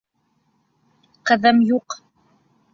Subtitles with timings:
[1.33, 2.01] Ҡыҙым юҡ.